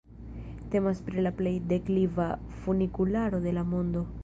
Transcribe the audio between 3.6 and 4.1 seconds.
la mondo.